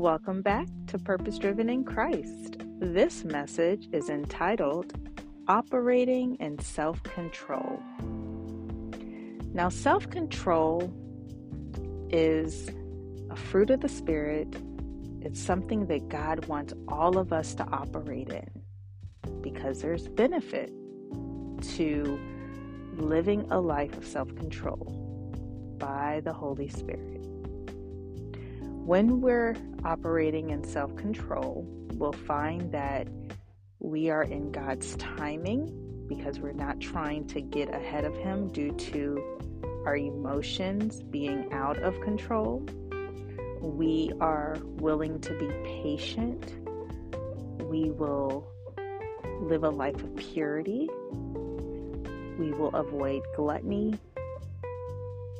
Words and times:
Welcome 0.00 0.40
back 0.40 0.66
to 0.86 0.98
Purpose 0.98 1.36
Driven 1.36 1.68
in 1.68 1.84
Christ. 1.84 2.56
This 2.78 3.22
message 3.22 3.86
is 3.92 4.08
entitled 4.08 4.94
Operating 5.46 6.36
in 6.36 6.58
Self 6.58 7.02
Control. 7.02 7.82
Now, 9.52 9.68
self 9.68 10.08
control 10.08 10.90
is 12.08 12.70
a 13.28 13.36
fruit 13.36 13.68
of 13.68 13.82
the 13.82 13.90
Spirit, 13.90 14.56
it's 15.20 15.38
something 15.38 15.84
that 15.88 16.08
God 16.08 16.46
wants 16.46 16.72
all 16.88 17.18
of 17.18 17.30
us 17.30 17.54
to 17.56 17.64
operate 17.64 18.30
in 18.30 19.42
because 19.42 19.82
there's 19.82 20.08
benefit 20.08 20.72
to 21.76 22.18
living 22.94 23.46
a 23.50 23.60
life 23.60 23.94
of 23.98 24.06
self 24.06 24.34
control 24.34 25.76
by 25.78 26.22
the 26.24 26.32
Holy 26.32 26.68
Spirit. 26.70 27.29
When 28.84 29.20
we're 29.20 29.54
operating 29.84 30.50
in 30.50 30.64
self 30.64 30.96
control, 30.96 31.64
we'll 31.94 32.12
find 32.12 32.72
that 32.72 33.06
we 33.78 34.10
are 34.10 34.24
in 34.24 34.50
God's 34.50 34.96
timing 34.96 36.06
because 36.08 36.40
we're 36.40 36.52
not 36.52 36.80
trying 36.80 37.26
to 37.28 37.40
get 37.40 37.72
ahead 37.72 38.04
of 38.04 38.16
Him 38.16 38.48
due 38.48 38.72
to 38.72 39.38
our 39.86 39.96
emotions 39.96 41.02
being 41.02 41.52
out 41.52 41.78
of 41.78 42.00
control. 42.00 42.66
We 43.60 44.12
are 44.20 44.56
willing 44.62 45.20
to 45.20 45.38
be 45.38 45.48
patient. 45.82 46.54
We 47.68 47.90
will 47.90 48.50
live 49.42 49.62
a 49.62 49.70
life 49.70 50.02
of 50.02 50.16
purity. 50.16 50.88
We 52.38 52.52
will 52.52 52.74
avoid 52.74 53.22
gluttony. 53.36 53.98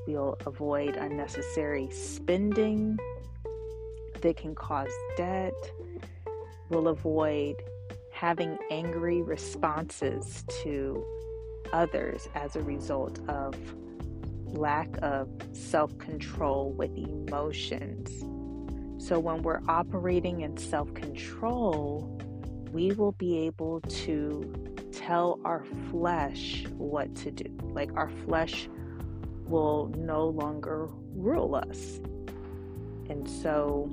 We'll 0.06 0.36
avoid 0.46 0.96
unnecessary 0.96 1.90
spending 1.90 2.98
that 4.22 4.36
can 4.36 4.54
cause 4.54 4.92
debt. 5.16 5.54
We'll 6.68 6.88
avoid 6.88 7.56
having 8.12 8.58
angry 8.70 9.22
responses 9.22 10.44
to 10.62 11.04
others 11.72 12.28
as 12.34 12.56
a 12.56 12.62
result 12.62 13.18
of 13.28 13.54
lack 14.46 14.88
of 15.02 15.28
self 15.52 15.96
control 15.98 16.72
with 16.72 16.90
emotions. 16.96 18.24
So, 19.04 19.18
when 19.18 19.42
we're 19.42 19.62
operating 19.68 20.42
in 20.42 20.56
self 20.56 20.92
control, 20.94 22.18
we 22.72 22.92
will 22.92 23.12
be 23.12 23.38
able 23.38 23.80
to 23.80 24.52
tell 24.92 25.40
our 25.44 25.64
flesh 25.90 26.66
what 26.76 27.14
to 27.16 27.30
do. 27.30 27.50
Like, 27.62 27.90
our 27.96 28.10
flesh 28.26 28.68
will 29.46 29.92
no 29.96 30.26
longer 30.26 30.88
rule 31.14 31.54
us. 31.54 32.00
And 33.08 33.28
so, 33.28 33.90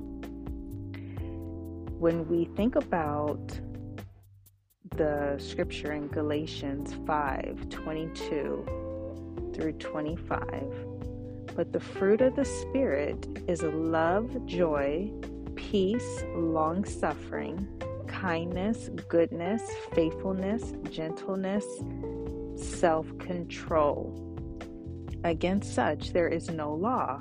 when 1.98 2.28
we 2.28 2.44
think 2.56 2.76
about 2.76 3.60
the 4.96 5.36
scripture 5.38 5.92
in 5.92 6.06
Galatians 6.08 6.94
5 7.06 7.68
22 7.68 9.50
through 9.52 9.72
25, 9.72 10.86
but 11.56 11.72
the 11.72 11.80
fruit 11.80 12.20
of 12.20 12.36
the 12.36 12.44
Spirit 12.44 13.26
is 13.48 13.62
love, 13.62 14.46
joy, 14.46 15.10
peace, 15.56 16.22
long 16.36 16.84
suffering, 16.84 17.66
kindness, 18.06 18.90
goodness, 19.08 19.62
faithfulness, 19.92 20.72
gentleness, 20.90 21.64
self 22.54 23.06
control. 23.18 24.24
Against 25.24 25.74
such 25.74 26.12
there 26.12 26.28
is 26.28 26.48
no 26.48 26.72
law. 26.72 27.20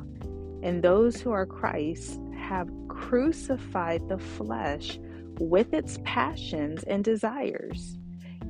And 0.62 0.84
those 0.84 1.20
who 1.20 1.32
are 1.32 1.46
Christ 1.48 2.20
have 2.48 2.70
crucified 2.88 4.08
the 4.08 4.18
flesh 4.18 5.00
with 5.40 5.74
its 5.74 6.00
passions 6.04 6.84
and 6.84 7.04
desires. 7.04 7.98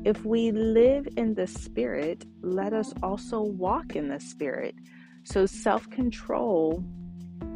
If 0.05 0.23
we 0.23 0.51
live 0.51 1.07
in 1.17 1.33
the 1.33 1.47
Spirit, 1.47 2.25
let 2.41 2.73
us 2.73 2.93
also 3.01 3.41
walk 3.41 3.95
in 3.95 4.07
the 4.07 4.19
Spirit. 4.19 4.75
So, 5.23 5.45
self 5.45 5.89
control 5.89 6.83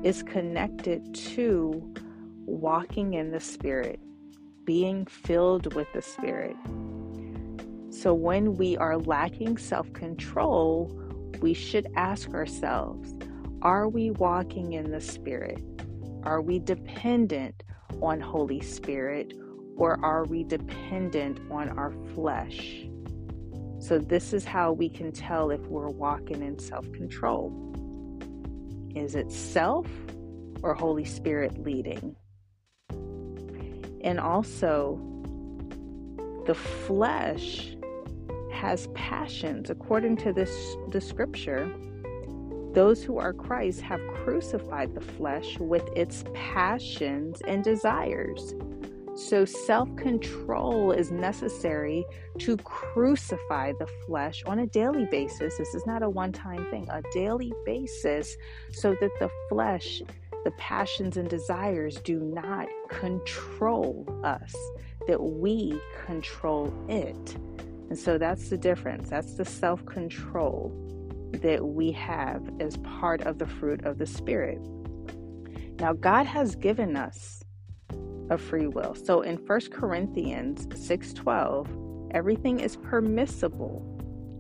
is 0.03 0.23
connected 0.23 1.13
to 1.13 1.93
walking 2.45 3.13
in 3.13 3.31
the 3.31 3.39
Spirit, 3.39 3.99
being 4.65 5.05
filled 5.05 5.73
with 5.75 5.87
the 5.93 6.01
Spirit. 6.01 6.57
So, 7.91 8.13
when 8.13 8.57
we 8.57 8.75
are 8.77 8.97
lacking 8.97 9.59
self 9.59 9.93
control, 9.93 10.91
we 11.39 11.53
should 11.53 11.87
ask 11.95 12.33
ourselves 12.33 13.13
are 13.61 13.87
we 13.87 14.09
walking 14.09 14.73
in 14.73 14.89
the 14.89 15.01
Spirit? 15.01 15.63
Are 16.23 16.41
we 16.41 16.59
dependent 16.59 17.63
on 18.01 18.19
Holy 18.19 18.61
Spirit 18.61 19.33
or 19.75 20.03
are 20.03 20.25
we 20.25 20.43
dependent 20.43 21.39
on 21.49 21.69
our 21.69 21.91
flesh? 22.13 22.85
So, 23.79 23.97
this 23.97 24.31
is 24.31 24.45
how 24.45 24.73
we 24.73 24.89
can 24.89 25.11
tell 25.11 25.49
if 25.49 25.61
we're 25.61 25.89
walking 25.89 26.43
in 26.43 26.59
self 26.59 26.89
control. 26.91 27.51
Is 28.95 29.15
it 29.15 29.31
self 29.31 29.87
or 30.61 30.75
Holy 30.75 31.05
Spirit 31.05 31.63
leading? 31.63 32.15
And 34.03 34.19
also, 34.19 34.99
the 36.45 36.53
flesh 36.53 37.75
has 38.51 38.87
passions 38.93 39.71
according 39.71 40.17
to 40.17 40.33
this 40.33 40.75
the 40.89 41.01
scripture 41.01 41.73
those 42.73 43.03
who 43.03 43.17
are 43.17 43.33
Christ 43.33 43.81
have 43.81 43.99
crucified 44.23 44.95
the 44.95 45.01
flesh 45.01 45.57
with 45.59 45.87
its 45.95 46.23
passions 46.33 47.41
and 47.45 47.63
desires. 47.63 48.53
So, 49.15 49.43
self 49.43 49.93
control 49.97 50.93
is 50.93 51.11
necessary 51.11 52.05
to 52.39 52.55
crucify 52.57 53.73
the 53.77 53.87
flesh 54.05 54.41
on 54.45 54.59
a 54.59 54.67
daily 54.67 55.05
basis. 55.11 55.57
This 55.57 55.75
is 55.75 55.85
not 55.85 56.01
a 56.01 56.09
one 56.09 56.31
time 56.31 56.65
thing, 56.71 56.87
a 56.89 57.01
daily 57.13 57.51
basis, 57.65 58.37
so 58.71 58.95
that 59.01 59.11
the 59.19 59.29
flesh, 59.49 60.01
the 60.45 60.51
passions 60.51 61.17
and 61.17 61.29
desires 61.29 61.97
do 61.97 62.21
not 62.21 62.67
control 62.89 64.07
us, 64.23 64.55
that 65.07 65.21
we 65.21 65.77
control 66.05 66.73
it. 66.87 67.35
And 67.89 67.99
so 67.99 68.17
that's 68.17 68.47
the 68.47 68.57
difference. 68.57 69.09
That's 69.09 69.33
the 69.33 69.43
self 69.43 69.85
control 69.85 70.90
that 71.33 71.65
we 71.65 71.91
have 71.91 72.41
as 72.59 72.77
part 72.77 73.21
of 73.21 73.37
the 73.37 73.47
fruit 73.47 73.85
of 73.85 73.97
the 73.97 74.05
Spirit. 74.05 74.59
Now, 75.79 75.93
God 75.93 76.25
has 76.25 76.55
given 76.55 76.95
us 76.95 77.43
a 78.29 78.37
free 78.37 78.67
will. 78.67 78.95
So 78.95 79.21
in 79.21 79.37
1 79.37 79.71
Corinthians 79.71 80.67
6:12, 80.75 81.67
everything 82.11 82.59
is 82.59 82.77
permissible 82.77 83.83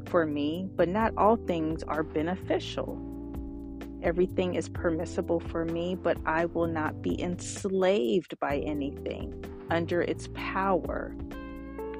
for 0.05 0.25
me, 0.25 0.69
but 0.75 0.87
not 0.87 1.13
all 1.17 1.35
things 1.35 1.83
are 1.83 2.03
beneficial. 2.03 2.99
Everything 4.03 4.55
is 4.55 4.67
permissible 4.67 5.39
for 5.39 5.65
me, 5.65 5.95
but 5.95 6.17
I 6.25 6.45
will 6.45 6.67
not 6.67 7.01
be 7.01 7.21
enslaved 7.21 8.39
by 8.39 8.57
anything 8.57 9.43
under 9.69 10.01
its 10.01 10.27
power, 10.33 11.15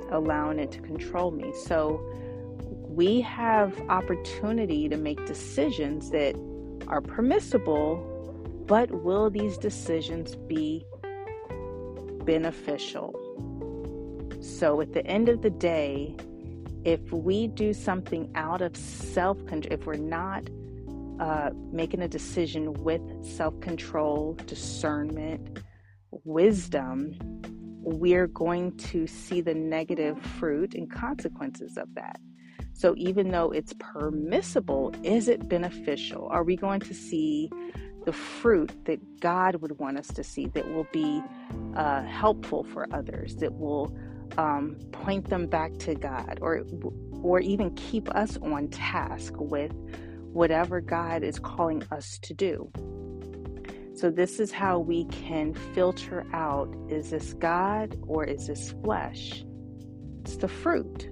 allowing 0.09 0.59
it 0.59 0.72
to 0.72 0.81
control 0.81 1.31
me. 1.31 1.53
So 1.53 2.01
we 2.91 3.22
have 3.22 3.79
opportunity 3.88 4.90
to 4.90 4.97
make 4.97 5.25
decisions 5.25 6.09
that 6.12 6.35
are 6.88 7.00
permissible, 7.00 7.96
but 8.68 8.91
will 8.91 9.29
these 9.29 9.57
decisions 9.57 10.35
be 10.35 10.85
beneficial? 12.25 13.16
So 14.41 14.81
at 14.81 14.91
the 14.91 15.06
end 15.07 15.30
of 15.30 15.41
the 15.41 15.50
day, 15.50 16.18
if 16.84 17.00
we 17.13 17.47
do 17.47 17.74
something 17.74 18.30
out 18.35 18.62
of 18.62 18.75
self 18.75 19.38
control, 19.46 19.74
if 19.74 19.85
we're 19.85 19.96
not 19.96 20.50
uh, 21.21 21.51
making 21.71 22.01
a 22.01 22.10
decision 22.10 22.74
with 22.74 23.01
self 23.24 23.57
control, 23.62 24.33
discernment, 24.48 25.60
wisdom, 26.25 27.15
we're 27.83 28.27
going 28.27 28.75
to 28.77 29.07
see 29.07 29.39
the 29.39 29.54
negative 29.54 30.21
fruit 30.21 30.75
and 30.75 30.92
consequences 30.92 31.77
of 31.77 31.88
that. 31.95 32.19
So, 32.81 32.95
even 32.98 33.30
though 33.30 33.51
it's 33.51 33.75
permissible, 33.78 34.92
is 35.04 35.28
it 35.28 35.48
beneficial? 35.48 36.28
Are 36.31 36.44
we 36.44 36.56
going 36.56 36.80
to 36.80 36.95
see 36.95 37.51
the 38.06 38.12
fruit 38.12 38.72
that 38.86 39.19
God 39.19 39.57
would 39.57 39.78
want 39.78 40.00
us 40.00 40.07
to 40.07 40.24
see 40.24 40.48
that 40.48 40.68
will 40.74 40.88
be 40.92 41.22
uh, 41.75 42.01
helpful 42.01 42.63
for 42.63 42.88
others, 42.92 43.36
that 43.36 43.54
will 43.54 43.95
um, 44.39 44.78
point 44.94 45.30
them 45.30 45.45
back 45.45 45.78
to 45.81 45.94
God, 45.94 46.39
or 46.42 46.63
or 47.22 47.39
even 47.39 47.69
keep 47.75 48.10
us 48.16 48.38
on 48.38 48.68
task 48.69 49.34
with 49.38 49.74
whatever 50.34 50.81
God 50.81 51.24
is 51.24 51.38
calling 51.38 51.84
us 51.92 52.18
to 52.24 52.34
do. 52.34 52.72
So, 53.94 54.10
this 54.10 54.39
is 54.39 54.51
how 54.51 54.80
we 54.80 55.06
can 55.06 55.54
filter 55.54 56.25
out 56.34 56.75
is 56.89 57.12
this 57.12 57.34
God 57.34 57.95
or 58.07 58.24
is 58.24 58.48
this 58.48 58.74
flesh? 58.84 59.45
It's 60.22 60.38
the 60.38 60.48
fruit. 60.48 61.12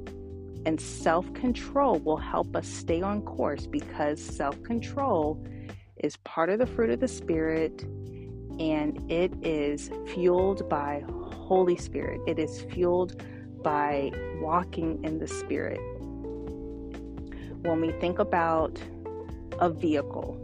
And 0.65 0.79
self 0.79 1.31
control 1.33 2.00
will 2.00 2.17
help 2.17 2.56
us 2.56 2.67
stay 2.67 3.01
on 3.01 3.21
course 3.21 3.65
because 3.65 4.21
self 4.21 4.61
control 4.63 5.44
is 5.97 6.17
part 6.17 6.50
of 6.50 6.59
the 6.59 6.65
fruit 6.65 6.89
of 6.89 7.00
the 7.00 7.07
Spirit 7.07 7.83
and 8.59 9.09
it 9.11 9.33
is 9.41 9.89
fueled 10.13 10.67
by 10.69 11.03
Holy 11.07 11.77
Spirit. 11.77 12.21
It 12.27 12.39
is 12.39 12.61
fueled 12.61 13.23
by 13.63 14.11
walking 14.41 15.03
in 15.03 15.17
the 15.17 15.27
Spirit. 15.27 15.79
When 17.62 17.81
we 17.81 17.91
think 17.94 18.19
about 18.19 18.81
a 19.59 19.69
vehicle, 19.69 20.38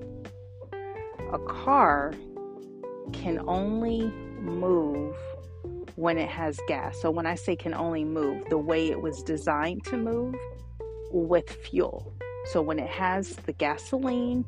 a 1.32 1.40
car 1.40 2.14
can 3.14 3.40
only 3.48 4.12
move 4.40 5.16
when 5.96 6.18
it 6.18 6.30
has 6.30 6.60
gas. 6.68 7.00
So 7.02 7.10
when 7.10 7.26
I 7.26 7.36
say 7.36 7.56
can 7.56 7.74
only 7.74 8.04
move, 8.04 8.44
the 8.50 8.58
way 8.58 8.90
it 8.90 9.02
was 9.02 9.24
designed 9.24 9.84
to 9.86 9.98
move 9.98 10.36
with 11.12 11.50
fuel. 11.50 12.14
So 12.52 12.62
when 12.62 12.80
it 12.80 12.90
has 12.90 13.36
the 13.46 13.54
gasoline 13.54 14.46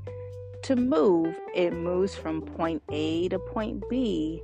to 0.64 0.76
move, 0.76 1.36
it 1.56 1.74
moves 1.74 2.16
from 2.16 2.42
point 2.42 2.84
A 2.90 3.30
to 3.30 3.40
point 3.40 3.84
B 3.90 4.42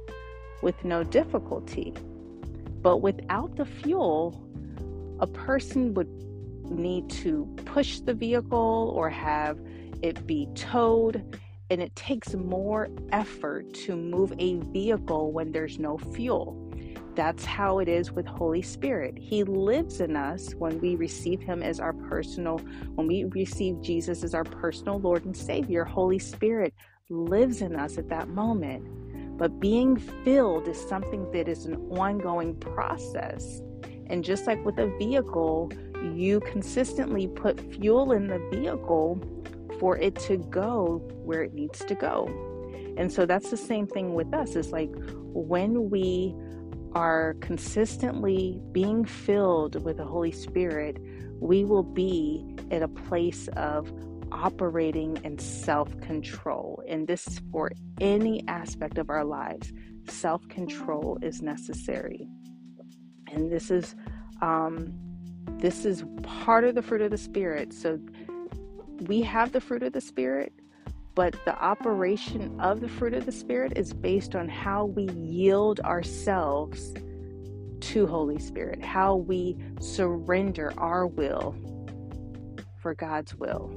with 0.61 0.83
no 0.83 1.03
difficulty. 1.03 1.93
But 2.81 2.97
without 2.97 3.55
the 3.55 3.65
fuel, 3.65 4.41
a 5.19 5.27
person 5.27 5.93
would 5.93 6.09
need 6.69 7.09
to 7.09 7.45
push 7.65 7.99
the 7.99 8.13
vehicle 8.13 8.93
or 8.95 9.09
have 9.09 9.59
it 10.01 10.25
be 10.25 10.47
towed 10.55 11.37
and 11.69 11.81
it 11.81 11.95
takes 11.95 12.33
more 12.33 12.89
effort 13.11 13.73
to 13.73 13.95
move 13.95 14.33
a 14.37 14.55
vehicle 14.57 15.31
when 15.31 15.51
there's 15.51 15.79
no 15.79 15.97
fuel. 15.97 16.62
That's 17.15 17.45
how 17.45 17.79
it 17.79 17.87
is 17.87 18.11
with 18.11 18.25
Holy 18.25 18.61
Spirit. 18.61 19.17
He 19.17 19.43
lives 19.43 20.01
in 20.01 20.15
us 20.15 20.53
when 20.55 20.79
we 20.79 20.95
receive 20.95 21.41
Him 21.41 21.61
as 21.61 21.79
our 21.79 21.93
personal, 21.93 22.57
when 22.95 23.07
we 23.07 23.25
receive 23.25 23.81
Jesus 23.81 24.23
as 24.23 24.33
our 24.33 24.43
personal 24.43 24.99
Lord 24.99 25.25
and 25.25 25.37
Savior. 25.37 25.85
Holy 25.85 26.19
Spirit 26.19 26.73
lives 27.09 27.61
in 27.61 27.75
us 27.75 27.97
at 27.97 28.09
that 28.09 28.29
moment. 28.29 29.37
But 29.37 29.59
being 29.59 29.97
filled 29.97 30.67
is 30.67 30.79
something 30.79 31.29
that 31.31 31.47
is 31.47 31.65
an 31.65 31.75
ongoing 31.91 32.55
process. 32.55 33.61
And 34.07 34.23
just 34.23 34.47
like 34.47 34.63
with 34.65 34.79
a 34.79 34.87
vehicle, 34.97 35.71
you 36.15 36.39
consistently 36.41 37.27
put 37.27 37.59
fuel 37.73 38.11
in 38.11 38.27
the 38.27 38.39
vehicle 38.51 39.21
for 39.79 39.97
it 39.97 40.15
to 40.15 40.37
go 40.37 41.01
where 41.23 41.43
it 41.43 41.53
needs 41.53 41.79
to 41.85 41.95
go. 41.95 42.27
And 42.97 43.11
so 43.11 43.25
that's 43.25 43.49
the 43.49 43.57
same 43.57 43.87
thing 43.87 44.13
with 44.13 44.33
us. 44.33 44.55
It's 44.55 44.71
like 44.71 44.91
when 45.33 45.89
we 45.89 46.35
are 46.95 47.35
consistently 47.41 48.59
being 48.71 49.05
filled 49.05 49.83
with 49.83 49.97
the 49.97 50.05
Holy 50.05 50.31
Spirit, 50.31 50.97
we 51.39 51.63
will 51.63 51.83
be 51.83 52.55
at 52.71 52.81
a 52.81 52.87
place 52.87 53.47
of 53.55 53.91
operating 54.31 55.17
in 55.23 55.37
self 55.37 55.99
control. 56.01 56.83
And 56.87 57.07
this 57.07 57.27
is 57.27 57.41
for 57.51 57.71
any 57.99 58.47
aspect 58.47 58.97
of 58.97 59.09
our 59.09 59.23
lives. 59.23 59.71
Self 60.07 60.47
control 60.49 61.17
is 61.21 61.41
necessary. 61.41 62.27
And 63.31 63.51
this 63.51 63.71
is 63.71 63.95
um, 64.41 64.93
this 65.57 65.85
is 65.85 66.03
part 66.23 66.63
of 66.63 66.75
the 66.75 66.81
fruit 66.81 67.01
of 67.01 67.11
the 67.11 67.17
spirit. 67.17 67.73
So 67.73 67.99
we 69.07 69.21
have 69.21 69.51
the 69.51 69.61
fruit 69.61 69.83
of 69.83 69.93
the 69.93 70.01
Spirit, 70.01 70.53
but 71.15 71.35
the 71.45 71.55
operation 71.61 72.59
of 72.59 72.81
the 72.81 72.87
fruit 72.87 73.13
of 73.13 73.25
the 73.25 73.31
Spirit 73.31 73.73
is 73.75 73.93
based 73.93 74.35
on 74.35 74.47
how 74.47 74.85
we 74.85 75.09
yield 75.13 75.79
ourselves 75.81 76.93
to 77.81 78.07
Holy 78.07 78.39
Spirit, 78.39 78.83
how 78.83 79.15
we 79.15 79.57
surrender 79.79 80.73
our 80.77 81.05
will 81.05 81.55
for 82.81 82.95
God's 82.95 83.35
will. 83.35 83.69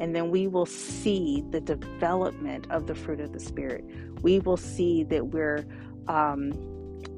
And 0.00 0.14
then 0.14 0.30
we 0.30 0.46
will 0.46 0.66
see 0.66 1.44
the 1.50 1.60
development 1.60 2.66
of 2.70 2.86
the 2.86 2.94
fruit 2.94 3.20
of 3.20 3.32
the 3.32 3.40
Spirit. 3.40 3.84
We 4.22 4.38
will 4.40 4.56
see 4.56 5.04
that 5.04 5.28
we're, 5.28 5.64
um, 6.08 6.52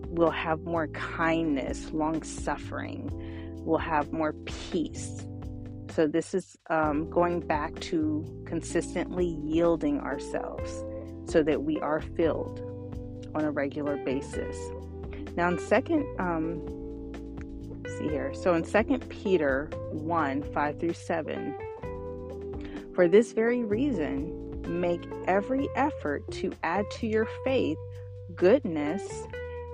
we'll 0.08 0.30
have 0.30 0.62
more 0.62 0.88
kindness, 0.88 1.90
long 1.92 2.22
suffering, 2.22 3.10
we'll 3.64 3.78
have 3.78 4.12
more 4.12 4.32
peace 4.44 5.24
so, 5.94 6.08
this 6.08 6.34
is 6.34 6.58
um, 6.70 7.08
going 7.08 7.38
back 7.38 7.78
to 7.80 8.24
consistently 8.46 9.38
yielding 9.44 10.00
ourselves 10.00 10.84
so 11.26 11.42
that 11.44 11.62
we 11.62 11.78
are 11.80 12.00
filled 12.00 12.60
on 13.34 13.44
a 13.44 13.50
regular 13.52 13.96
basis. 13.98 14.56
Now, 15.36 15.48
in 15.48 15.58
second, 15.58 16.04
um, 16.18 16.60
see 17.96 18.08
here. 18.08 18.34
So, 18.34 18.54
in 18.54 18.64
Second 18.64 19.08
Peter 19.08 19.70
1 19.92 20.42
5 20.42 20.80
through 20.80 20.94
7, 20.94 21.54
for 22.92 23.06
this 23.06 23.32
very 23.32 23.62
reason, 23.62 24.62
make 24.80 25.02
every 25.28 25.68
effort 25.76 26.28
to 26.32 26.52
add 26.64 26.90
to 26.92 27.06
your 27.06 27.28
faith 27.44 27.78
goodness, 28.34 29.02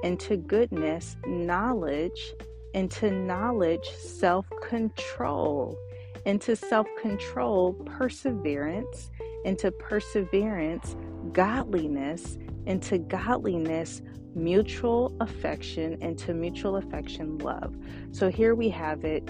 and 0.05 0.21
to 0.21 0.37
goodness, 0.37 1.17
knowledge, 1.27 2.35
and 2.75 2.91
to 2.91 3.11
knowledge, 3.11 3.89
self 3.97 4.47
control 4.63 5.79
into 6.25 6.57
self 6.57 6.87
control, 7.01 7.75
perseverance, 7.85 9.11
into 9.45 9.71
perseverance, 9.71 10.97
godliness, 11.33 12.39
into 12.67 12.99
godliness, 12.99 14.03
mutual 14.35 15.17
affection, 15.21 16.01
into 16.03 16.35
mutual 16.35 16.77
affection, 16.77 17.39
love. 17.39 17.77
So 18.13 18.31
here 18.31 18.55
we 18.55 18.69
have 18.71 19.05
it. 19.05 19.29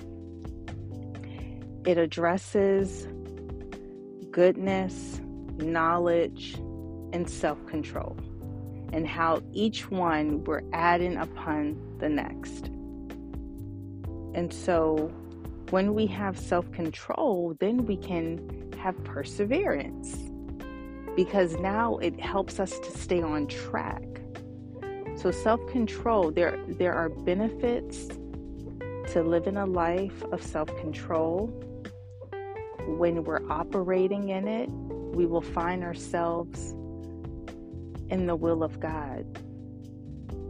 It 1.86 1.96
addresses 1.96 3.06
goodness, 4.30 5.20
knowledge, 5.56 6.54
and 7.12 7.28
self 7.28 7.64
control, 7.66 8.16
and 8.92 9.06
how 9.06 9.42
each 9.52 9.90
one 9.90 10.44
we're 10.44 10.62
adding 10.72 11.16
upon 11.16 11.96
the 11.98 12.08
next. 12.08 12.66
And 14.34 14.52
so 14.52 15.12
when 15.70 15.94
we 15.94 16.06
have 16.06 16.38
self 16.38 16.70
control, 16.72 17.56
then 17.60 17.86
we 17.86 17.96
can 17.96 18.72
have 18.78 19.02
perseverance 19.04 20.16
because 21.16 21.54
now 21.56 21.96
it 21.98 22.18
helps 22.18 22.58
us 22.58 22.78
to 22.80 22.90
stay 22.90 23.22
on 23.22 23.46
track. 23.46 24.02
So 25.16 25.30
self 25.30 25.64
control, 25.68 26.30
there 26.30 26.58
there 26.66 26.94
are 26.94 27.08
benefits 27.08 28.08
to 29.12 29.22
living 29.22 29.56
a 29.56 29.66
life 29.66 30.22
of 30.32 30.42
self 30.42 30.74
control. 30.78 31.48
When 32.86 33.22
we're 33.22 33.48
operating 33.50 34.30
in 34.30 34.48
it, 34.48 34.68
we 35.14 35.26
will 35.26 35.42
find 35.42 35.84
ourselves 35.84 36.72
in 38.08 38.26
the 38.26 38.34
will 38.34 38.64
of 38.64 38.80
God 38.80 39.24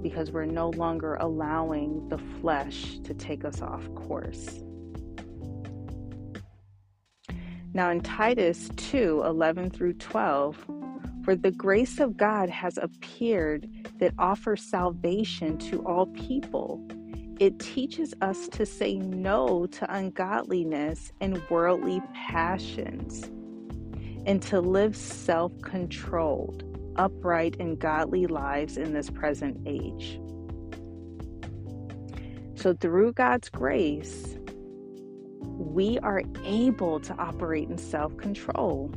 because 0.03 0.31
we're 0.31 0.47
no 0.47 0.71
longer 0.71 1.17
allowing 1.17 2.09
the 2.09 2.17
flesh 2.41 2.99
to 3.01 3.13
take 3.13 3.45
us 3.45 3.61
off 3.61 3.93
course. 3.95 4.63
Now, 7.73 7.91
in 7.91 8.01
Titus 8.01 8.69
2 8.77 9.23
11 9.25 9.71
through 9.71 9.95
12, 9.95 10.67
for 11.23 11.37
the 11.37 11.53
grace 11.53 12.01
of 12.01 12.17
God 12.17 12.51
has 12.51 12.79
appeared 12.79 13.69
that 13.99 14.13
offers 14.19 14.63
salvation 14.63 15.57
to 15.59 15.85
all 15.87 16.07
people. 16.07 16.85
It 17.39 17.61
teaches 17.61 18.13
us 18.21 18.49
to 18.49 18.67
say 18.67 18.97
no 18.97 19.67
to 19.67 19.95
ungodliness 19.95 21.13
and 21.21 21.41
worldly 21.49 22.03
passions, 22.13 23.31
and 24.27 24.43
to 24.43 24.61
live 24.61 24.97
self 24.97 25.53
controlled, 25.63 26.65
upright, 26.97 27.57
and 27.61 27.79
godly 27.79 28.27
lives 28.27 28.77
in 28.77 28.93
this 28.93 29.11
present 29.11 29.59
age. 29.65 30.21
So, 32.57 32.75
through 32.75 33.13
God's 33.13 33.49
grace, 33.49 34.37
we 35.41 35.99
are 36.01 36.23
able 36.45 37.01
to 37.01 37.15
operate 37.17 37.69
in 37.69 37.79
self 37.79 38.17
control. 38.17 38.93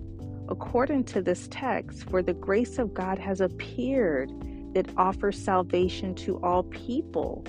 According 0.49 1.05
to 1.05 1.21
this 1.21 1.47
text, 1.49 2.09
for 2.09 2.21
the 2.21 2.33
grace 2.33 2.77
of 2.77 2.93
God 2.93 3.17
has 3.17 3.41
appeared 3.41 4.31
that 4.73 4.89
offers 4.97 5.37
salvation 5.37 6.15
to 6.15 6.37
all 6.43 6.63
people. 6.63 7.45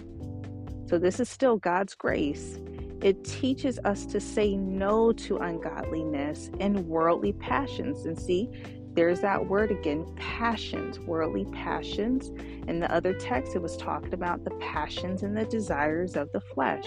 So, 0.86 0.98
this 0.98 1.18
is 1.18 1.28
still 1.28 1.56
God's 1.56 1.94
grace. 1.94 2.58
It 3.02 3.24
teaches 3.24 3.78
us 3.84 4.06
to 4.06 4.20
say 4.20 4.56
no 4.56 5.12
to 5.12 5.38
ungodliness 5.38 6.50
and 6.60 6.86
worldly 6.86 7.32
passions. 7.32 8.06
And 8.06 8.18
see, 8.18 8.48
there's 8.94 9.20
that 9.20 9.48
word 9.48 9.70
again 9.70 10.06
passions, 10.16 11.00
worldly 11.00 11.46
passions. 11.46 12.28
In 12.68 12.80
the 12.80 12.90
other 12.92 13.12
text, 13.12 13.56
it 13.56 13.62
was 13.62 13.76
talking 13.76 14.14
about 14.14 14.44
the 14.44 14.52
passions 14.52 15.22
and 15.22 15.36
the 15.36 15.44
desires 15.44 16.16
of 16.16 16.30
the 16.32 16.40
flesh. 16.40 16.86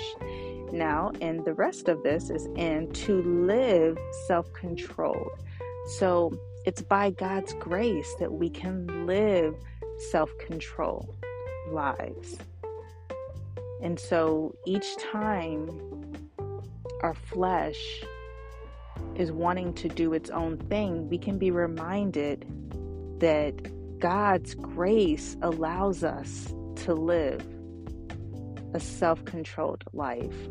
Now, 0.72 1.12
and 1.22 1.44
the 1.46 1.54
rest 1.54 1.88
of 1.88 2.04
this 2.04 2.30
is 2.30 2.48
in 2.56 2.92
to 2.92 3.22
live 3.22 3.98
self 4.28 4.52
controlled. 4.54 5.44
So 5.98 6.38
it's 6.66 6.82
by 6.82 7.12
God's 7.12 7.54
grace 7.54 8.14
that 8.20 8.34
we 8.34 8.50
can 8.50 9.08
live 9.08 9.56
self 10.12 10.30
control 10.38 11.16
lives. 11.72 12.38
And 13.82 14.00
so 14.00 14.56
each 14.66 14.98
time 14.98 15.70
our 17.02 17.14
flesh 17.14 18.04
is 19.16 19.32
wanting 19.32 19.74
to 19.76 19.88
do 19.88 20.14
its 20.14 20.30
own 20.30 20.58
thing, 20.58 21.08
we 21.10 21.18
can 21.18 21.38
be 21.38 21.52
reminded 21.52 22.46
that 23.20 24.00
God's 24.00 24.54
grace 24.56 25.38
allows 25.42 26.04
us 26.04 26.54
to 26.78 26.94
live 26.94 27.46
a 28.74 28.80
self 28.80 29.24
controlled 29.26 29.84
life. 29.94 30.48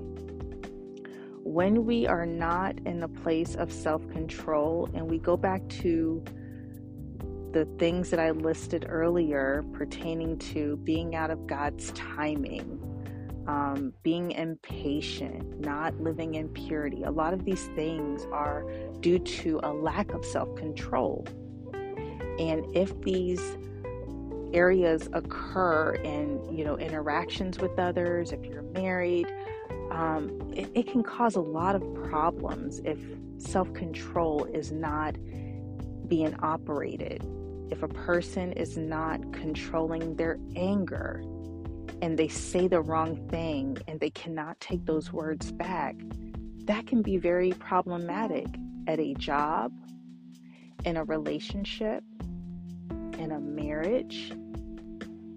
When 1.43 1.87
we 1.87 2.07
are 2.07 2.27
not 2.27 2.79
in 2.87 3.03
a 3.03 3.09
place 3.09 3.55
of 3.55 3.73
self 3.73 4.07
control, 4.09 4.89
and 4.95 5.09
we 5.09 5.19
go 5.19 5.37
back 5.37 5.67
to 5.81 6.23
the 7.53 7.65
things 7.79 8.11
that 8.11 8.21
I 8.21 8.33
listed 8.33 8.85
earlier 8.89 9.65
pertaining 9.73 10.39
to 10.39 10.77
being 10.79 11.15
out 11.15 11.31
of 11.31 11.47
God's 11.47 11.91
timing, 11.93 12.83
um, 13.47 13.95
being 14.03 14.33
impatient, 14.33 15.61
not 15.61 15.99
living 16.01 16.35
in 16.35 16.49
purity. 16.49 17.05
A 17.05 17.11
lot 17.11 17.33
of 17.33 17.45
these 17.45 17.65
things 17.77 18.27
are 18.33 18.67
due 19.01 19.19
to 19.19 19.61
a 19.63 19.73
lack 19.73 20.13
of 20.13 20.25
self 20.25 20.55
control. 20.57 21.27
And 22.39 22.67
if 22.77 23.01
these 23.01 23.57
areas 24.53 25.09
occur 25.13 25.95
in 26.05 26.41
you 26.55 26.65
know 26.65 26.77
interactions 26.79 27.59
with 27.59 27.79
others 27.79 28.33
if 28.33 28.45
you're 28.45 28.63
married 28.63 29.27
um, 29.91 30.53
it, 30.55 30.71
it 30.75 30.87
can 30.87 31.03
cause 31.03 31.37
a 31.37 31.41
lot 31.41 31.75
of 31.75 31.83
problems 31.95 32.81
if 32.85 32.99
self-control 33.39 34.45
is 34.47 34.73
not 34.73 35.17
being 36.09 36.35
operated 36.41 37.23
if 37.71 37.83
a 37.83 37.89
person 37.89 38.53
is 38.53 38.77
not 38.77 39.21
controlling 39.33 40.15
their 40.17 40.39
anger 40.55 41.23
and 42.03 42.19
they 42.19 42.29
say 42.29 42.69
the 42.69 42.81
wrong 42.81 43.17
thing 43.29 43.77
and 43.89 43.99
they 44.01 44.11
cannot 44.11 44.59
take 44.61 44.85
those 44.85 45.13
words 45.13 45.53
back, 45.53 45.97
that 46.65 46.87
can 46.87 47.03
be 47.03 47.17
very 47.17 47.53
problematic 47.53 48.47
at 48.87 49.01
a 49.01 49.15
job, 49.15 49.73
in 50.85 50.97
a 50.97 51.05
relationship, 51.05 52.05
in 53.19 53.33
a 53.33 53.41
marriage. 53.41 54.33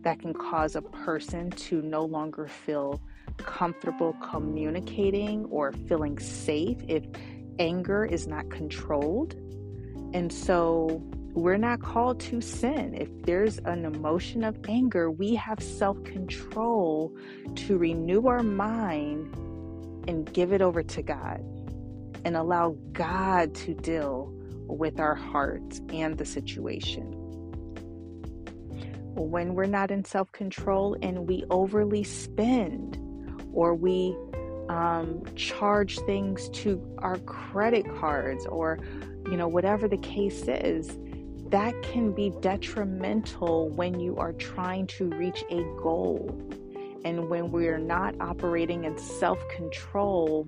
That 0.02 0.20
can 0.20 0.34
cause 0.34 0.76
a 0.76 0.82
person 0.82 1.52
to 1.52 1.82
no 1.82 2.06
longer 2.06 2.48
feel 2.48 3.02
comfortable 3.38 4.16
communicating 4.32 5.46
or 5.46 5.72
feeling 5.72 6.20
safe 6.20 6.78
if 6.88 7.04
anger 7.60 8.06
is 8.06 8.28
not 8.28 8.50
controlled. 8.50 9.34
And 10.14 10.32
so 10.32 11.02
we're 11.34 11.58
not 11.58 11.82
called 11.82 12.20
to 12.22 12.42
sin. 12.42 12.96
If 12.96 13.10
there's 13.24 13.60
an 13.60 13.86
emotion 13.86 14.44
of 14.44 14.58
anger, 14.68 15.12
we 15.12 15.36
have 15.36 15.62
self 15.62 16.04
control 16.04 17.16
to 17.56 17.78
renew 17.78 18.28
our 18.28 18.44
mind 18.44 19.34
and 20.08 20.32
give 20.34 20.54
it 20.54 20.62
over 20.62 20.82
to 20.82 21.02
God 21.02 21.44
and 22.26 22.36
allow 22.36 22.76
God 22.94 23.54
to 23.56 23.74
deal 23.74 24.34
with 24.68 25.00
our 25.00 25.16
hearts 25.16 25.82
and 25.90 26.18
the 26.18 26.26
situation. 26.26 27.19
When 29.28 29.54
we're 29.54 29.66
not 29.66 29.92
in 29.92 30.06
self 30.06 30.32
control 30.32 30.98
and 31.02 31.28
we 31.28 31.44
overly 31.50 32.04
spend 32.04 32.98
or 33.54 33.74
we 33.74 34.16
um, 34.70 35.24
charge 35.36 36.00
things 36.00 36.50
to 36.50 36.82
our 37.00 37.18
credit 37.20 37.86
cards 38.00 38.46
or 38.46 38.80
you 39.26 39.36
know 39.36 39.48
whatever 39.48 39.88
the 39.88 39.98
case 39.98 40.48
is 40.48 40.98
that 41.50 41.74
can 41.82 42.12
be 42.12 42.32
detrimental 42.42 43.70
when 43.70 44.00
you 44.00 44.18
are 44.18 44.34
trying 44.34 44.86
to 44.86 45.06
reach 45.06 45.44
a 45.50 45.64
goal. 45.82 46.30
And 47.06 47.30
when 47.30 47.52
we're 47.52 47.80
not 47.80 48.14
operating 48.20 48.84
in 48.86 48.98
self 48.98 49.40
control, 49.50 50.48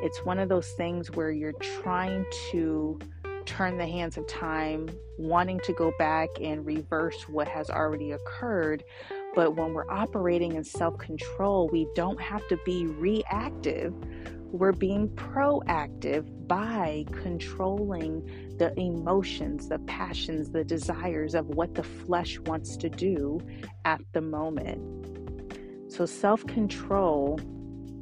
it's 0.00 0.24
one 0.24 0.38
of 0.38 0.48
those 0.48 0.70
things 0.72 1.10
where 1.10 1.30
you're 1.30 1.52
trying 1.82 2.24
to 2.50 2.98
turn 3.48 3.78
the 3.78 3.86
hands 3.86 4.16
of 4.16 4.26
time, 4.26 4.88
wanting 5.16 5.58
to 5.60 5.72
go 5.72 5.92
back 5.98 6.28
and 6.40 6.64
reverse 6.64 7.28
what 7.28 7.48
has 7.48 7.70
already 7.70 8.12
occurred. 8.12 8.84
But 9.34 9.56
when 9.56 9.72
we're 9.72 9.90
operating 9.90 10.54
in 10.54 10.64
self 10.64 10.98
control, 10.98 11.68
we 11.72 11.88
don't 11.94 12.20
have 12.20 12.46
to 12.48 12.58
be 12.64 12.86
reactive 12.86 13.94
we're 14.50 14.72
being 14.72 15.08
proactive 15.10 16.26
by 16.48 17.04
controlling 17.22 18.56
the 18.56 18.72
emotions, 18.80 19.68
the 19.68 19.78
passions, 19.80 20.50
the 20.50 20.64
desires 20.64 21.34
of 21.34 21.48
what 21.48 21.74
the 21.74 21.82
flesh 21.82 22.38
wants 22.40 22.76
to 22.78 22.88
do 22.88 23.40
at 23.84 24.00
the 24.12 24.22
moment. 24.22 24.80
So, 25.92 26.06
self 26.06 26.46
control 26.46 27.38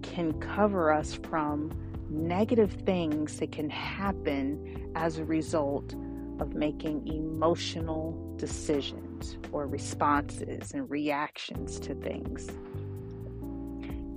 can 0.03 0.35
cover 0.35 0.93
us 0.93 1.15
from 1.15 1.71
negative 2.11 2.73
things 2.73 3.39
that 3.39 3.53
can 3.53 3.71
happen 3.71 4.91
as 4.95 5.19
a 5.19 5.25
result 5.25 5.95
of 6.39 6.55
making 6.55 7.07
emotional 7.07 8.35
decisions 8.37 9.39
or 9.53 9.67
responses 9.67 10.73
and 10.73 10.89
reactions 10.91 11.81
to 11.81 11.95
things. 11.95 12.49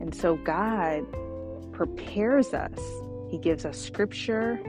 And 0.01 0.13
so, 0.13 0.35
God 0.37 1.05
prepares 1.71 2.53
us. 2.53 2.79
He 3.29 3.37
gives 3.37 3.65
us 3.65 3.77
scripture. 3.77 4.59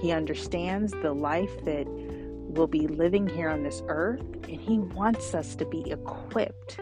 He 0.00 0.12
understands 0.12 0.92
the 0.92 1.12
life 1.12 1.64
that 1.64 1.86
we'll 1.88 2.66
be 2.66 2.86
living 2.86 3.26
here 3.26 3.48
on 3.48 3.62
this 3.62 3.82
earth, 3.88 4.22
and 4.48 4.60
He 4.60 4.78
wants 4.78 5.34
us 5.34 5.54
to 5.56 5.66
be 5.66 5.90
equipped. 5.90 6.78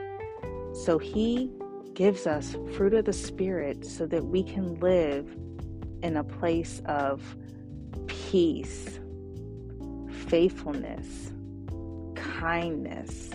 So 0.73 0.99
He 0.99 1.51
gives 1.95 2.27
us 2.27 2.57
fruit 2.73 2.95
of 2.95 3.05
the 3.05 3.13
Spirit 3.13 3.85
so 3.85 4.07
that 4.07 4.25
we 4.25 4.43
can 4.43 4.79
live 4.81 5.37
in 6.03 6.17
a 6.17 6.25
place 6.25 6.83
of 6.87 7.37
peace, 8.07 8.99
faithfulness, 10.29 11.33
kindness. 12.15 13.31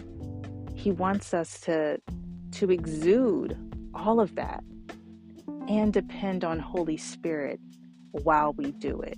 He 0.75 0.91
wants 0.91 1.33
us 1.33 1.59
to 1.61 1.99
to 2.51 2.71
exude 2.71 3.57
all 3.93 4.19
of 4.19 4.35
that 4.35 4.63
and 5.67 5.93
depend 5.93 6.43
on 6.43 6.59
Holy 6.59 6.97
Spirit 6.97 7.59
while 8.11 8.53
we 8.53 8.71
do 8.71 9.01
it. 9.01 9.17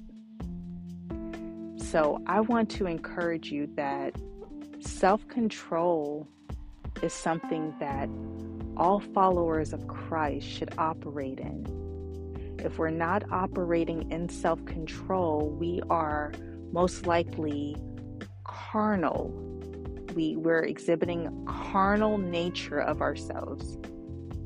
So, 1.78 2.22
I 2.28 2.42
want 2.42 2.70
to 2.72 2.88
encourage 2.88 3.52
you 3.52 3.68
that 3.76 4.16
self 4.80 5.28
control 5.28 6.28
is 7.02 7.14
something 7.14 7.74
that 7.80 8.10
all 8.78 9.00
followers 9.00 9.74
of 9.74 9.88
Christ 9.88 10.48
should 10.48 10.74
operate 10.78 11.40
in. 11.40 11.81
If 12.64 12.78
we're 12.78 12.90
not 12.90 13.24
operating 13.32 14.12
in 14.12 14.30
self 14.30 14.64
control, 14.66 15.50
we 15.50 15.82
are 15.90 16.32
most 16.72 17.06
likely 17.06 17.76
carnal. 18.44 19.32
We, 20.16 20.36
we're 20.36 20.64
exhibiting 20.64 21.46
carnal 21.48 22.18
nature 22.18 22.80
of 22.80 23.02
ourselves. 23.02 23.78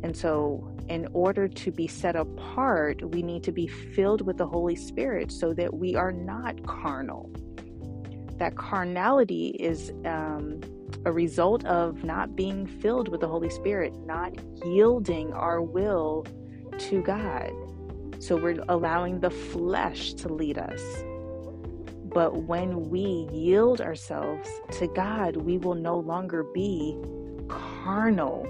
And 0.04 0.16
so 0.16 0.76
in 0.88 1.08
order 1.14 1.48
to 1.48 1.72
be 1.72 1.88
set 1.88 2.16
apart, 2.16 3.04
we 3.10 3.24
need 3.24 3.44
to 3.44 3.52
be 3.52 3.68
filled 3.68 4.22
with 4.22 4.38
the 4.38 4.46
Holy 4.46 4.76
Spirit 4.76 5.32
so 5.32 5.54
that 5.54 5.74
we 5.74 5.96
are 5.96 6.12
not 6.12 6.64
carnal. 6.68 7.32
That 8.38 8.56
carnality 8.56 9.48
is 9.60 9.92
um, 10.06 10.62
a 11.06 11.12
result 11.12 11.66
of 11.66 12.04
not 12.04 12.36
being 12.36 12.68
filled 12.68 13.08
with 13.10 13.22
the 13.22 13.28
Holy 13.28 13.50
Spirit, 13.50 13.96
not 14.06 14.34
yielding 14.64 15.34
our 15.34 15.62
will 15.62 16.26
to 16.78 17.02
God. 17.02 17.52
So 18.20 18.36
we're 18.36 18.64
allowing 18.70 19.20
the 19.20 19.30
flesh 19.30 20.14
to 20.16 20.30
lead 20.30 20.58
us. 20.58 20.82
But 22.06 22.44
when 22.44 22.90
we 22.90 23.28
yield 23.32 23.82
ourselves 23.82 24.50
to 24.80 24.88
God, 24.88 25.38
we 25.38 25.58
will 25.58 25.76
no 25.76 26.00
longer 26.00 26.44
be 26.44 26.98
carnal 27.50 28.48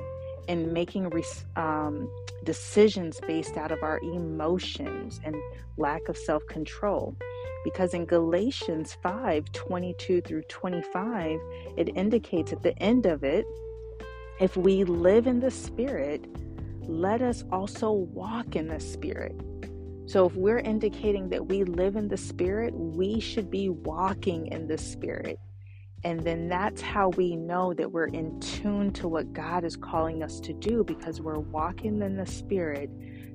and 0.47 0.71
making 0.71 1.11
um, 1.55 2.09
decisions 2.43 3.19
based 3.27 3.57
out 3.57 3.71
of 3.71 3.81
our 3.81 3.99
emotions 3.99 5.19
and 5.23 5.35
lack 5.77 6.07
of 6.07 6.17
self 6.17 6.45
control. 6.47 7.15
Because 7.63 7.95
in 7.95 8.05
Galatians 8.05 8.95
5 9.01 9.51
22 9.51 10.21
through 10.21 10.43
25, 10.43 11.39
it 11.77 11.89
indicates 11.97 12.53
at 12.53 12.61
the 12.61 12.77
end 12.77 13.07
of 13.07 13.23
it, 13.23 13.45
if 14.39 14.55
we 14.55 14.83
live 14.83 15.25
in 15.25 15.39
the 15.39 15.49
Spirit, 15.49 16.25
let 16.81 17.21
us 17.21 17.43
also 17.51 17.91
walk 17.91 18.55
in 18.55 18.67
the 18.67 18.79
Spirit. 18.79 19.35
So, 20.07 20.27
if 20.27 20.35
we're 20.35 20.59
indicating 20.59 21.29
that 21.29 21.47
we 21.47 21.63
live 21.63 21.95
in 21.95 22.07
the 22.07 22.17
Spirit, 22.17 22.73
we 22.75 23.19
should 23.19 23.49
be 23.49 23.69
walking 23.69 24.47
in 24.47 24.67
the 24.67 24.77
Spirit. 24.77 25.39
And 26.03 26.19
then 26.19 26.47
that's 26.47 26.81
how 26.81 27.09
we 27.09 27.35
know 27.35 27.73
that 27.73 27.91
we're 27.91 28.09
in 28.09 28.39
tune 28.39 28.93
to 28.93 29.07
what 29.07 29.33
God 29.33 29.63
is 29.63 29.75
calling 29.75 30.21
us 30.21 30.39
to 30.41 30.53
do 30.53 30.83
because 30.83 31.19
we're 31.19 31.39
walking 31.39 32.03
in 32.03 32.15
the 32.15 32.27
Spirit, 32.27 32.91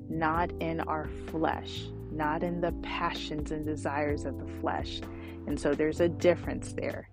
not 0.09 0.53
in 0.61 0.81
our 0.83 1.11
flesh, 1.27 1.87
not 2.12 2.45
in 2.45 2.61
the 2.61 2.71
passions 2.83 3.50
and 3.50 3.65
desires 3.65 4.25
of 4.25 4.39
the 4.39 4.47
flesh. 4.61 5.00
And 5.49 5.59
so 5.59 5.75
there's 5.75 5.99
a 5.99 6.09
difference 6.09 6.73
there. 6.75 7.09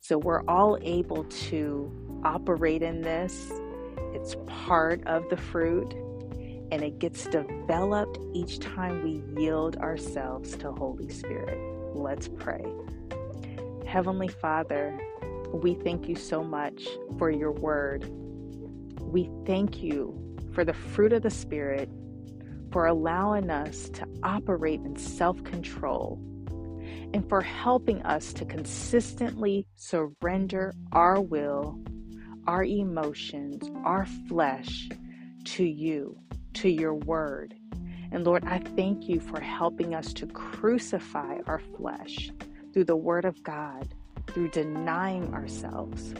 So 0.00 0.18
we're 0.18 0.42
all 0.46 0.76
able 0.82 1.24
to 1.24 2.20
operate 2.24 2.82
in 2.82 3.00
this. 3.00 3.50
It's 4.12 4.36
part 4.46 5.06
of 5.06 5.26
the 5.30 5.36
fruit 5.38 5.94
and 6.70 6.82
it 6.82 6.98
gets 6.98 7.26
developed 7.26 8.18
each 8.34 8.58
time 8.60 9.02
we 9.02 9.22
yield 9.40 9.76
ourselves 9.76 10.56
to 10.56 10.72
Holy 10.72 11.08
Spirit. 11.08 11.58
Let's 11.94 12.28
pray. 12.28 12.64
Heavenly 13.86 14.28
Father, 14.28 14.98
We 15.52 15.74
thank 15.74 16.08
you 16.08 16.14
so 16.14 16.44
much 16.44 16.86
for 17.18 17.30
your 17.30 17.52
word. 17.52 18.04
We 19.00 19.30
thank 19.46 19.82
you 19.82 20.14
for 20.52 20.62
the 20.64 20.74
fruit 20.74 21.12
of 21.14 21.22
the 21.22 21.30
Spirit, 21.30 21.88
for 22.70 22.86
allowing 22.86 23.48
us 23.48 23.88
to 23.90 24.06
operate 24.22 24.80
in 24.80 24.96
self 24.96 25.42
control, 25.44 26.20
and 27.14 27.26
for 27.30 27.40
helping 27.40 28.02
us 28.02 28.34
to 28.34 28.44
consistently 28.44 29.66
surrender 29.76 30.74
our 30.92 31.20
will, 31.20 31.80
our 32.46 32.62
emotions, 32.64 33.70
our 33.84 34.04
flesh 34.28 34.90
to 35.44 35.64
you, 35.64 36.18
to 36.58 36.68
your 36.68 36.94
word. 36.94 37.54
And 38.10 38.24
Lord, 38.24 38.44
I 38.44 38.58
thank 38.58 39.08
you 39.08 39.20
for 39.20 39.40
helping 39.40 39.94
us 39.94 40.12
to 40.14 40.26
crucify 40.26 41.38
our 41.46 41.60
flesh 41.76 42.30
through 42.72 42.84
the 42.84 42.96
word 42.96 43.24
of 43.24 43.40
God, 43.44 43.94
through 44.26 44.50
denying 44.50 45.32
ourselves. 45.32 46.14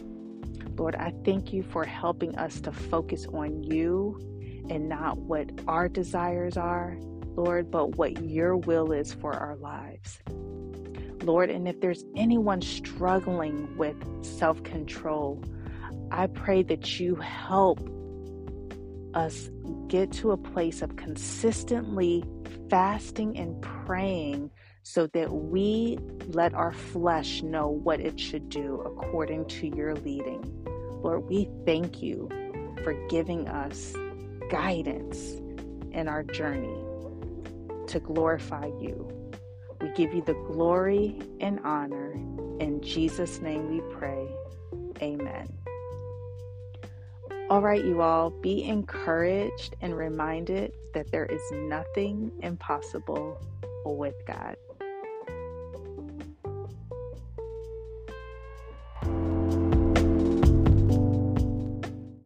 Lord, 0.76 0.94
I 0.94 1.12
thank 1.24 1.52
you 1.52 1.64
for 1.64 1.84
helping 1.84 2.36
us 2.38 2.60
to 2.60 2.70
focus 2.70 3.26
on 3.26 3.64
you 3.64 4.16
and 4.70 4.88
not 4.88 5.18
what 5.18 5.50
our 5.66 5.88
desires 5.88 6.56
are, 6.56 6.96
Lord, 7.34 7.68
but 7.68 7.96
what 7.96 8.22
your 8.22 8.56
will 8.56 8.92
is 8.92 9.12
for 9.12 9.32
our 9.32 9.56
lives. 9.56 10.20
Lord, 11.24 11.50
and 11.50 11.66
if 11.66 11.80
there's 11.80 12.04
anyone 12.14 12.62
struggling 12.62 13.76
with 13.76 13.96
self 14.24 14.62
control, 14.62 15.42
I 16.12 16.28
pray 16.28 16.62
that 16.62 17.00
you 17.00 17.16
help 17.16 17.80
us 19.18 19.50
get 19.88 20.12
to 20.12 20.30
a 20.30 20.36
place 20.36 20.80
of 20.80 20.96
consistently 20.96 22.24
fasting 22.70 23.36
and 23.36 23.60
praying 23.60 24.50
so 24.82 25.06
that 25.08 25.30
we 25.32 25.98
let 26.28 26.54
our 26.54 26.72
flesh 26.72 27.42
know 27.42 27.68
what 27.68 28.00
it 28.00 28.18
should 28.18 28.48
do 28.48 28.80
according 28.86 29.44
to 29.46 29.66
your 29.66 29.94
leading. 29.96 30.42
Lord, 31.02 31.28
we 31.28 31.48
thank 31.66 32.00
you 32.00 32.28
for 32.84 32.94
giving 33.08 33.48
us 33.48 33.92
guidance 34.50 35.34
in 35.92 36.08
our 36.08 36.22
journey 36.22 36.78
to 37.88 38.00
glorify 38.00 38.66
you. 38.80 39.08
We 39.80 39.90
give 39.90 40.14
you 40.14 40.22
the 40.22 40.34
glory 40.34 41.18
and 41.40 41.60
honor. 41.64 42.12
In 42.60 42.80
Jesus' 42.82 43.40
name 43.40 43.70
we 43.70 43.80
pray. 43.94 44.28
Amen. 45.02 45.48
All 47.48 47.62
right, 47.62 47.84
you 47.84 48.02
all, 48.02 48.30
be 48.30 48.64
encouraged 48.64 49.76
and 49.80 49.96
reminded 49.96 50.72
that 50.94 51.12
there 51.12 51.26
is 51.26 51.40
nothing 51.52 52.32
impossible 52.40 53.40
with 53.84 54.16
God. 54.26 54.56